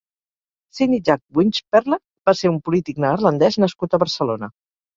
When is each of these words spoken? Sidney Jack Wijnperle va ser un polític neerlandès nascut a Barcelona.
Sidney 0.77 1.01
Jack 1.09 1.21
Wijnperle 1.41 2.01
va 2.31 2.35
ser 2.41 2.53
un 2.55 2.59
polític 2.71 3.05
neerlandès 3.07 3.61
nascut 3.69 3.97
a 4.01 4.05
Barcelona. 4.07 4.55